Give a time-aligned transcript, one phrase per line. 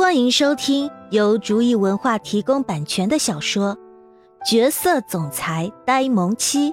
[0.00, 3.76] 欢迎收听由竹意文化提供版权的小说
[4.50, 6.72] 《角色总裁呆萌妻》，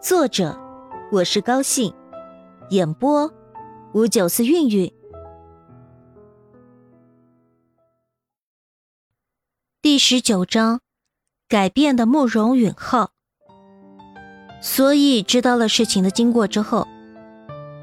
[0.00, 0.58] 作者
[1.12, 1.94] 我是高兴，
[2.70, 3.32] 演播
[3.94, 4.92] 五九四韵韵。
[9.80, 10.80] 第十九章，
[11.48, 13.12] 改变的慕容允浩。
[14.60, 16.88] 所以知道了事情的经过之后，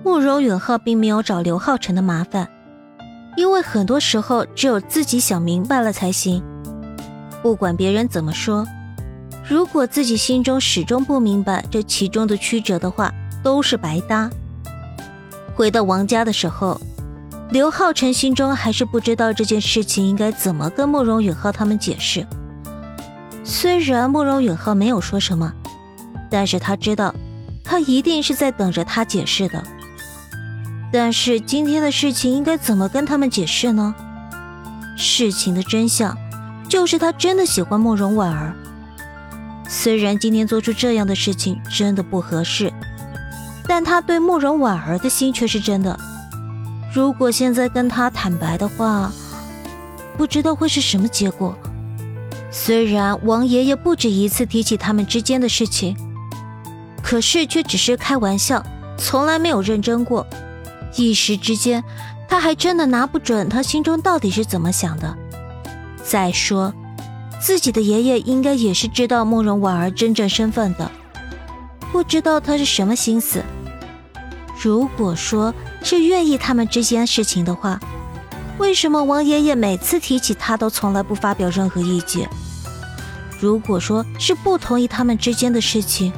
[0.03, 2.58] 慕容允浩并没有找刘浩辰的麻烦。
[3.39, 6.43] 因为很多时候，只有自己想明白了才行。
[7.41, 8.67] 不管别人怎么说，
[9.47, 14.29] 如果自己心中始终不明白这其中的曲折的话，都是白搭。
[15.55, 16.81] 回到王家的时候，
[17.49, 22.27] 刘浩辰心中还是不知道这件事情应该怎么跟慕容允浩他们解释。
[23.45, 25.53] 虽然慕容允浩没有说什么，
[26.29, 27.15] 但是他知道，
[27.63, 29.63] 他一定是在等着他解释的。
[30.91, 33.93] 但是今天的事情应该怎么跟他们解释呢？
[34.97, 36.17] 事情的真相
[36.67, 38.53] 就是他真的喜欢慕容婉儿。
[39.67, 42.73] 虽然今天做出这样的事情真的不合适，
[43.67, 45.97] 但他对慕容婉儿的心却是真的。
[46.91, 49.11] 如果现在跟他坦白的话，
[50.17, 51.55] 不知道会是什么结果。
[52.49, 55.95] 虽然王爷爷不止一次提起他们之间的事情，
[57.03, 58.65] 可是却只是开玩笑，
[58.97, 60.25] 从来没有认真过。
[60.95, 61.83] 一时之间，
[62.27, 65.17] 他还真的拿不准他心中到底是怎么想的。
[66.03, 66.73] 再说，
[67.39, 70.89] 自己的爷爷应该也是知道慕容婉儿真正身份的，
[71.91, 73.43] 不知道他是什么心思。
[74.61, 77.79] 如果说是愿意他们之间事情的话，
[78.57, 82.29] 为什么王爷爷每次提起他都从来不发表任何意见？
[83.39, 86.11] 如果说是不同意他们之间的事情，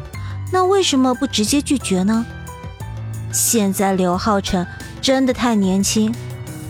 [0.51, 2.25] 那为什么不直接拒绝呢？
[3.31, 4.65] 现在刘浩辰
[5.01, 6.13] 真的太年轻，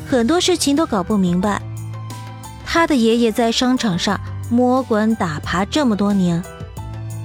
[0.07, 1.61] 很多事情都搞不明白。
[2.65, 6.41] 他的爷爷在商场上摸滚打爬这么多年，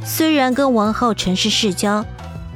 [0.05, 2.05] 虽然跟王浩辰是世交，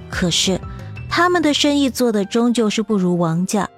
[0.08, 0.60] 可是
[1.08, 3.68] 他们的生意做的终究是不如王家。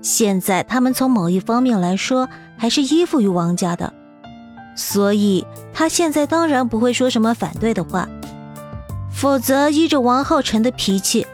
[0.00, 3.92] 现在他们从某一方面来说还是依附于王家的，
[4.76, 8.08] 所以他现在当然不会说什么反对的话，
[9.10, 11.26] 否则依着王浩辰的脾气。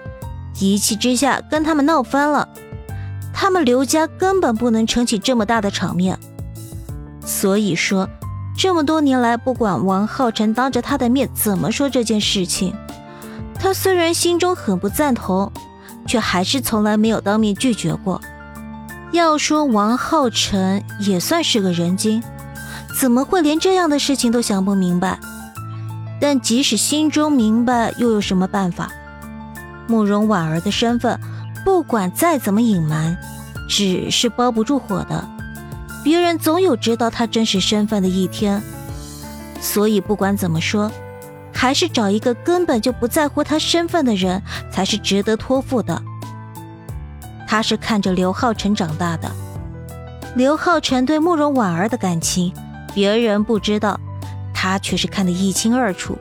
[0.60, 2.48] 一气之下跟他们闹翻了，
[3.32, 6.18] 他们刘家根本不能撑起这么大的场面。
[7.24, 8.08] 所以说，
[8.56, 12.74] 这么多年来，不管王浩辰当着他的面怎么说这件事情，
[13.54, 15.50] 他虽然心中很不赞同，
[16.06, 18.20] 却还是从来没有当面拒绝过。
[19.12, 22.22] 要说王浩辰也算是个人精，
[23.00, 25.18] 怎么会连这样的事情都想不明白？
[26.20, 28.90] 但即使心中明白，又有什么办法？
[29.90, 31.18] 慕容婉儿的身份，
[31.64, 33.18] 不管再怎么隐瞒，
[33.68, 35.28] 纸是包不住火的。
[36.04, 38.62] 别人总有知道她真实身份的一天。
[39.60, 40.90] 所以不管怎么说，
[41.52, 44.40] 还是找一个根本就不在乎她身份的人，
[44.70, 46.00] 才是值得托付的。
[47.48, 49.28] 他是看着刘浩辰长大的，
[50.36, 52.54] 刘浩辰对慕容婉儿的感情，
[52.94, 53.98] 别人不知道，
[54.54, 56.16] 他却是看得一清二楚。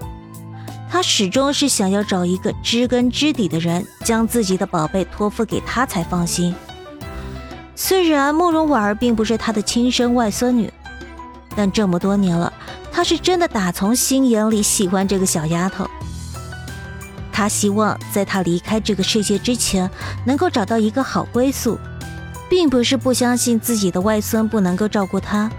[0.92, 6.54] 他始终是想要找一个知根知底的人，将自己的宝贝托付给他才放心。
[7.76, 10.72] 虽然慕容婉儿并不是他的亲生外孙女，
[11.56, 12.52] 但这么多年了，
[12.92, 15.88] 他是真的打从心眼里喜欢这个小丫头。
[17.32, 19.90] 他希望在她离开这个世界之前，
[20.26, 21.80] 能够找到一个好归宿，
[22.50, 25.50] 并不是不相信自己的外孙不能够照顾她，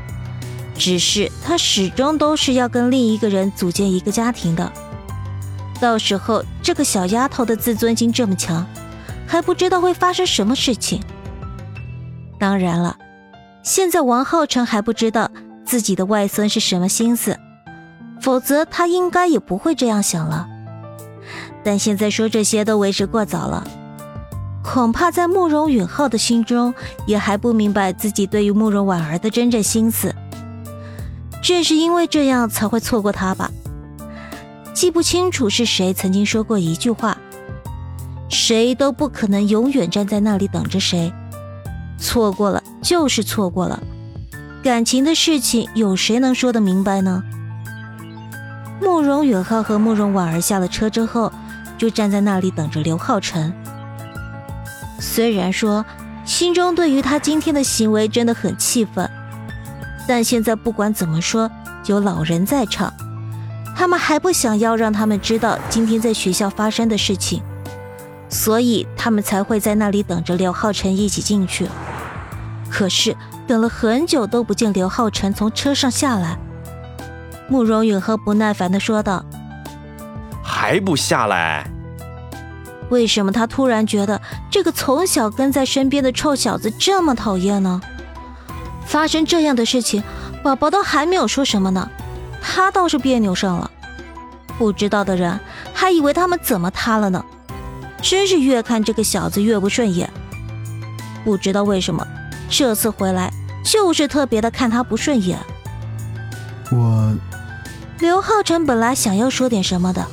[0.77, 4.71] 只是他始终都是要跟另一个人组建一个家庭的。
[5.81, 8.67] 到时候，这个小丫头的自尊心这么强，
[9.27, 11.03] 还不知道会发生什么事情。
[12.39, 12.97] 当然了，
[13.63, 15.31] 现在王浩辰还不知道
[15.65, 17.39] 自己的外孙是什么心思，
[18.21, 20.47] 否则他应该也不会这样想了。
[21.65, 23.67] 但现在说这些都为时过早了，
[24.63, 26.75] 恐怕在慕容允浩的心中
[27.07, 30.15] 也还不明白自己对于慕容婉儿的真正心思。
[31.43, 33.51] 正是因为这样，才会错过他吧。
[34.81, 37.19] 记不清楚是谁曾经说过一句话
[38.31, 41.13] ：“谁都不可能永远站在那里等着谁，
[41.99, 43.79] 错过了就是错过了。
[44.63, 47.23] 感情的事情，有谁能说得明白呢？”
[48.81, 51.31] 慕容允浩和慕容婉儿下了车之后，
[51.77, 53.53] 就站在那里等着刘浩辰。
[54.99, 55.85] 虽然说
[56.25, 59.07] 心中对于他今天的行为真的很气愤，
[60.09, 61.51] 但现在不管怎么说，
[61.85, 62.91] 有老人在场。
[63.81, 67.43] 他们还不想要让他们知道今天在学校发生的事情，
[68.29, 71.67] 所以他们才会在那里等着刘浩辰一起进去。
[72.69, 73.17] 可是
[73.47, 76.37] 等了很久都不见刘浩辰从车上下来。
[77.49, 79.25] 慕容允和不耐烦地说道
[80.45, 81.67] ：“还不下来？
[82.91, 87.81] 为什么他突然觉得这个从小跟在身边的臭小子这么讨厌呢？
[88.85, 90.03] 发生这样的事情，
[90.43, 91.91] 宝宝都还没有说什么呢，
[92.41, 93.71] 他倒是别扭上了。
[94.59, 95.39] 不知道的人
[95.73, 97.25] 还以为他们怎么塌了呢，
[98.03, 100.11] 真是越看这个小子越不顺眼。
[101.25, 102.07] 不知道为什么，
[102.49, 103.33] 这次回来
[103.65, 105.39] 就是特别的看他不顺眼。
[106.71, 107.15] 我。”
[108.01, 110.07] 刘浩辰本来想要说点什么的，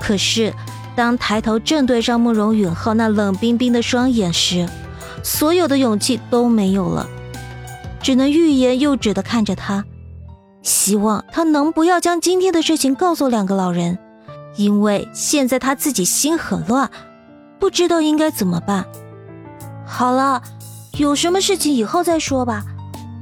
[0.00, 0.54] 可是
[0.94, 4.68] 当抬头正对上慕容允浩那冷冰冰的双眼时，
[5.24, 7.08] 所有的勇气都没有了，
[8.00, 9.84] 只能欲言又止的看着他，
[10.62, 13.98] 希望他能不要将今天的事情告诉两个老人，
[14.56, 16.90] 因为现在他自己心很乱，
[17.58, 18.86] 不知道应该怎么办。
[19.84, 20.40] 好了，
[20.98, 22.64] 有什么事情以后再说吧，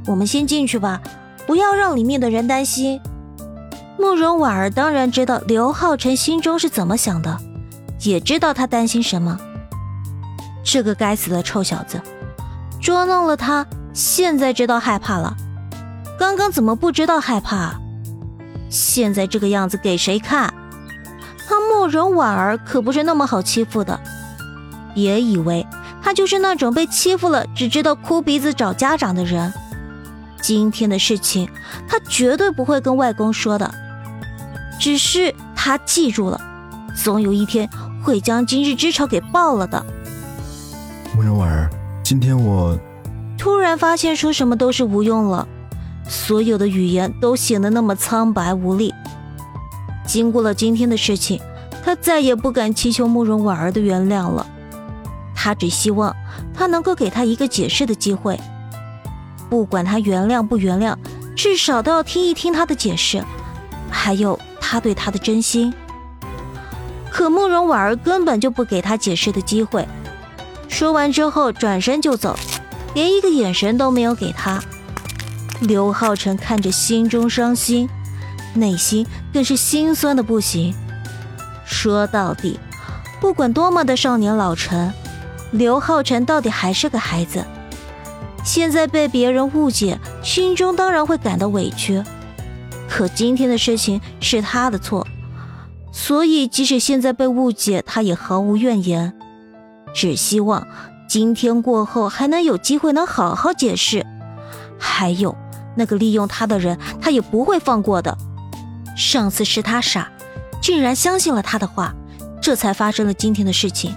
[0.07, 1.01] 我们先进去吧，
[1.47, 3.01] 不要让里面的人担心。
[3.99, 7.39] 慕容婉儿当然知道刘浩辰心中是怎么想的，
[8.01, 9.39] 也知道他担心什么。
[10.63, 12.01] 这个该死的臭小子，
[12.81, 15.37] 捉弄了他，现在知道害怕了。
[16.21, 17.81] 刚刚怎么不知道害怕？
[18.69, 20.53] 现在这个样子给谁看？
[21.49, 23.99] 他慕容婉儿可不是那么好欺负的。
[24.95, 25.67] 别以为
[26.03, 29.51] 他就是那种被欺负了只知道哭鼻子找家长的人。
[30.43, 31.49] 今天的事情，
[31.89, 33.75] 他绝对不会跟外公说的。
[34.79, 36.39] 只是他记住了，
[36.95, 37.67] 总有一天
[38.05, 39.83] 会将今日之仇给报了的。
[41.17, 41.71] 慕容婉儿，
[42.05, 42.79] 今天我
[43.39, 45.49] 突然发现说什么都是无用了，
[46.11, 48.93] 所有的语言都显得那么苍白无力。
[50.05, 51.41] 经过了今天的事情，
[51.85, 54.45] 他再也不敢祈求慕容婉儿的原谅了。
[55.37, 56.15] 他只希望
[56.53, 58.39] 他能够给他一个解释的机会，
[59.49, 60.97] 不管他原谅不原谅，
[61.37, 63.23] 至少都要听一听他的解释。
[63.89, 64.39] 还有。
[64.63, 65.75] 他对他的真心，
[67.11, 69.85] 可慕容婉儿根本就不给他解释的机会。
[70.69, 72.39] 说完之后，转身就走，
[72.95, 74.63] 连一个眼神都没有给他。
[75.61, 77.89] 刘浩辰看着，心中伤心，
[78.55, 80.75] 内心更是心酸的不行。
[81.65, 82.59] 说到底，
[83.21, 84.93] 不管多么的少年老成，
[85.53, 87.45] 刘浩辰到底还是个孩子。
[88.43, 92.03] 现在被别人误解，心中当然会感到委屈。
[92.89, 95.07] 可今天的事情是他的错，
[95.93, 99.13] 所以即使现在被误解，他也毫无怨言，
[99.95, 100.67] 只希望
[101.07, 104.07] 今天过后还能有机会能好好解释。
[104.79, 105.37] 还有
[105.75, 108.17] 那个利用他的人，他也不会放过的。
[108.97, 110.11] 上次是他傻，
[110.61, 111.95] 竟然相信了他的话，
[112.41, 113.95] 这才发生了今天的事情。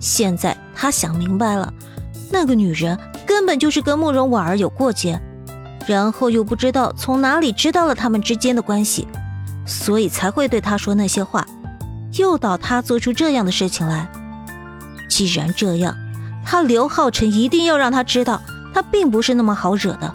[0.00, 1.72] 现在他想明白了，
[2.30, 5.20] 那个女人根本就是跟慕容婉儿有过节。
[5.86, 9.08] 然后又不知道从哪里知道了他们之间的关系，
[9.64, 11.46] 所以才会对他说那些话，
[12.12, 14.06] 诱导他做出这样的事情来。
[15.08, 15.96] 既然这样，
[16.44, 18.42] 他刘浩辰一定要让他知道，
[18.74, 20.12] 他并不是那么好惹的。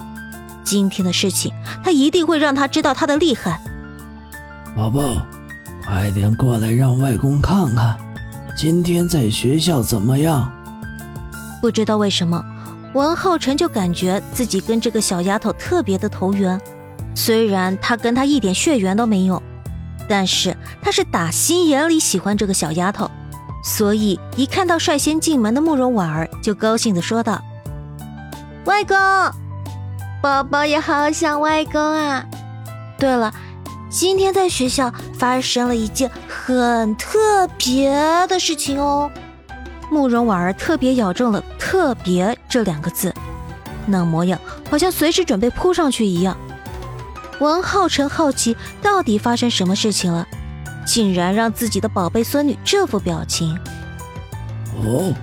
[0.64, 1.52] 今天的事情，
[1.84, 3.60] 他一定会让他知道他的厉害。
[4.76, 5.02] 宝宝，
[5.86, 7.98] 快点过来，让外公看看，
[8.56, 10.52] 今天在学校怎么样？
[11.62, 12.44] 不知道为什么。
[12.94, 16.60] 王浩辰就感觉自己跟这个小丫头特别的投缘，
[17.16, 19.42] 虽然他跟她一点血缘都没有，
[20.08, 23.10] 但是他是打心眼里喜欢这个小丫头，
[23.64, 27.42] 所以一看到率先进门的慕容婉儿，就高兴的说道
[28.66, 28.96] ：“外公，
[30.24, 32.26] 宝宝也好想外公啊！
[32.98, 33.34] 对了，
[33.90, 34.90] 今天在学校
[35.20, 37.92] 发生了一件很特别
[38.28, 39.12] 的事情哦。”
[39.92, 43.14] 慕容婉儿特别咬中了“特别”这两个字，
[43.86, 44.40] 那模样
[44.72, 46.38] 好像随时准备扑上去一样。
[47.42, 50.26] 文浩辰好奇到底发生什么事情了，
[50.86, 53.60] 竟然让自己的宝贝孙女这副表情。
[54.78, 55.14] 哦，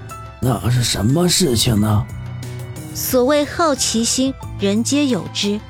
[0.42, 2.06] 那是什么事情呢？
[2.94, 5.60] 所谓好奇心，人皆有之。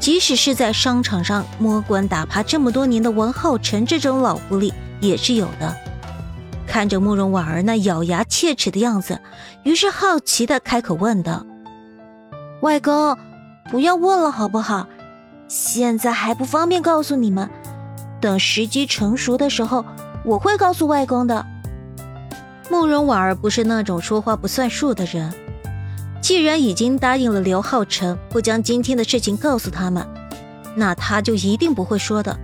[0.00, 5.76] 即使是在商场上摸滚打爬这么多年的文浩辰，这种老狐狸也是有的。
[6.66, 9.20] 看着慕容婉儿那咬牙切齿的样子，
[9.62, 11.44] 于是好奇的开口问道
[12.62, 13.16] ：“外公，
[13.70, 14.86] 不要问了好不好？
[15.48, 17.48] 现在还不方便告诉你们，
[18.20, 19.84] 等时机成熟的时候，
[20.24, 21.46] 我会告诉外公的。”
[22.70, 25.32] 慕容婉儿不是那种说话不算数的人，
[26.30, 30.06] 既然已经答应了刘浩辰不将今天的事情告诉他们，
[30.76, 32.38] 那他就一定不会说的。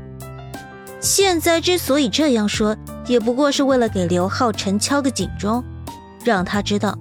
[1.01, 2.77] 现在之所以这样说，
[3.07, 5.63] 也不过是为了给刘浩辰敲个警钟，
[6.25, 6.99] 让他知道，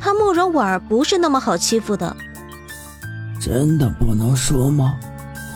[0.00, 2.16] 他慕容婉儿不是那么好欺负的。
[3.40, 4.96] 真的不能说吗？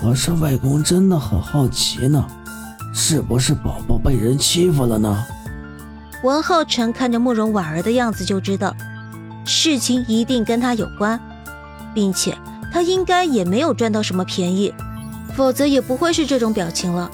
[0.00, 2.25] 可是外公真的很好奇呢，
[2.94, 5.26] 是不是宝宝被人欺负了呢？
[6.23, 8.73] 文浩辰看着慕容婉儿的样子就知道，
[9.48, 11.18] 事情一定跟他有关，
[11.94, 12.36] 并且
[12.70, 14.74] 他应该也没有赚到什么便宜，
[15.34, 17.10] 否则也不会是这种表情了。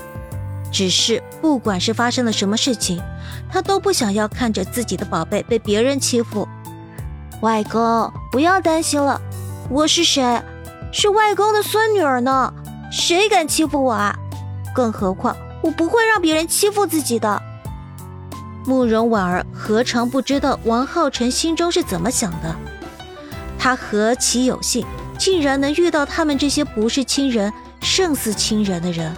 [0.73, 3.01] 只是不管是发生了什么事情，
[3.49, 6.49] 他都不想要看着自己的宝贝被别人欺负。
[7.41, 9.21] 外公，不要担心了，
[9.71, 10.43] 我是谁？
[10.91, 12.53] 是外公的孙女儿呢，
[12.91, 14.19] 谁敢欺负我啊？
[14.75, 17.41] 更何况我不会让别人欺负自己的。
[18.67, 22.55] 慕容婉儿何尝不知道王浩辰心中是怎么想的？
[23.59, 24.87] 他何其有幸，
[25.19, 29.15] 竟然能遇到他们这些不是亲人胜似亲人的人。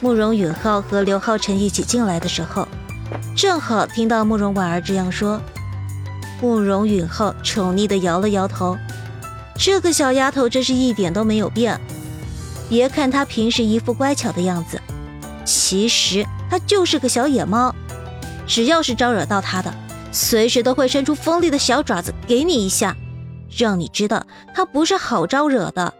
[0.00, 2.68] 慕容允浩和刘浩辰一起进来的时候，
[3.34, 5.40] 正好听到慕容婉儿这样说。
[6.40, 8.76] 慕容允浩宠溺地摇了摇头，
[9.58, 11.80] 这个小丫头真是一点都没有变。
[12.68, 14.80] 别看她平时一副乖巧的样子，
[15.44, 16.24] 其实……
[16.50, 17.74] 他就是个小野猫，
[18.46, 19.72] 只要是招惹到他的，
[20.12, 22.96] 随时都会伸出锋利的小爪子给你一下，
[23.56, 25.92] 让你知道他不是好招惹的。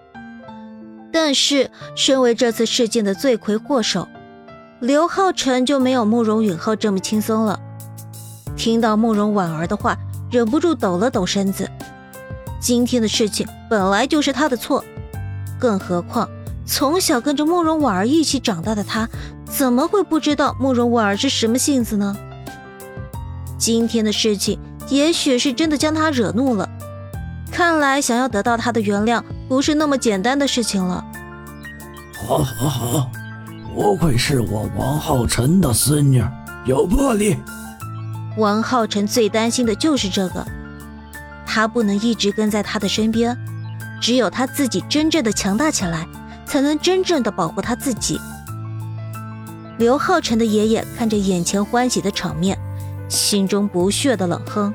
[1.13, 4.07] 但是，身为这次事件的罪魁祸首，
[4.81, 7.59] 刘浩辰就没有慕容允浩这么轻松了。
[8.57, 9.97] 听到慕容婉儿的话，
[10.31, 11.69] 忍不住抖了抖身子。
[12.61, 14.85] 今天的事情本来就是他的错，
[15.59, 16.29] 更何况
[16.67, 19.09] 从小跟着慕容婉儿一起长大的他。
[19.51, 22.17] 怎么会不知道慕容婉儿是什么性子呢？
[23.57, 26.69] 今天的事情也许是真的将他惹怒了，
[27.51, 31.05] 看来想要得到他的原谅不是那么简单的事情了。
[32.27, 33.11] 好，好，好，
[33.75, 36.23] 不愧是我王浩辰的孙女，
[36.65, 37.37] 有魄力。
[38.37, 40.47] 王浩辰最担心的就是这个，
[41.45, 43.37] 他不能一直跟在他的身边，
[44.01, 46.07] 只有他自己真正的强大起来，
[46.47, 48.21] 才能真正的保护他自己。
[49.79, 52.59] 刘浩辰的爷爷看着眼前欢喜的场面，
[53.09, 54.75] 心中不屑的冷哼，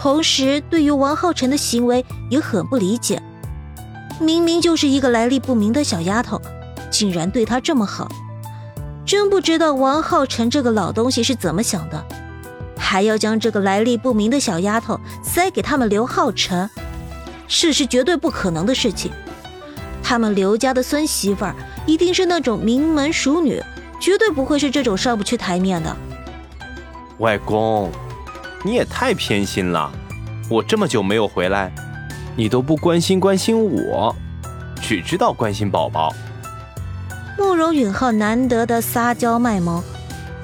[0.00, 3.22] 同时对于王浩辰的行为也很不理解。
[4.18, 6.40] 明明就是一个来历不明的小丫头，
[6.90, 8.10] 竟然对他这么好，
[9.04, 12.02] 真不知道王浩辰这个老东西是怎么想的，
[12.78, 16.70] 还要将这个来历不明的小丫头塞给他们刘浩辰，
[17.46, 19.12] 这是绝对不可能的事情。
[20.02, 21.54] 他们刘家的孙媳妇儿
[21.86, 23.62] 一定是那种名门淑女。
[24.00, 25.96] 绝对不会是这种上不去台面的。
[27.18, 27.90] 外公，
[28.64, 29.90] 你也太偏心了！
[30.48, 31.72] 我这么久没有回来，
[32.36, 34.14] 你都不关心关心我，
[34.80, 36.14] 只知道关心宝宝。
[37.36, 39.82] 慕容允浩难得的撒娇卖萌，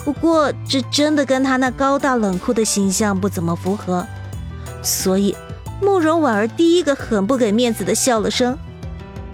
[0.04, 4.06] 不过这真的跟他那高大冷酷的形象不怎么符合，
[4.82, 5.34] 所以
[5.80, 8.58] 慕容婉儿第一个很不给面子的笑了声，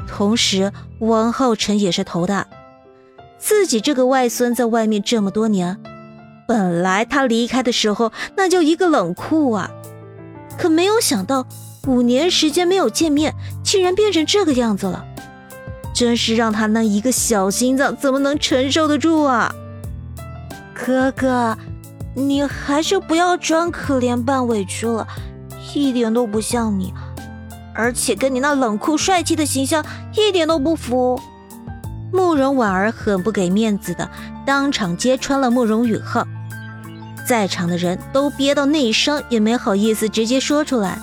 [0.06, 2.46] 同时王浩辰也是头大。
[3.40, 5.76] 自己这个外孙在外面这么多年，
[6.47, 9.70] 本来他离开的时候那就一个冷酷啊，
[10.59, 11.47] 可没有想到
[11.87, 15.04] 五年时间没有见面，竟然变成这个样子了，
[15.94, 19.52] 真是让他那一个小心脏怎么能承受得住啊！
[20.75, 21.56] 哥哥，
[22.14, 25.09] 你还是不要装可怜扮委屈了，
[25.75, 26.92] 一点都不像你，
[27.75, 31.18] 而且跟你那冷酷帅气的形象一点都不符。
[32.12, 34.10] 慕容婉儿很不给面子的，
[34.44, 36.26] 当场揭穿了慕容允浩，
[37.26, 40.98] 在场的人都憋到内伤，也没好意思直接说出来。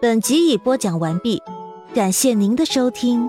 [0.00, 1.42] 本集已播讲完毕，
[1.94, 3.28] 感谢您的收听。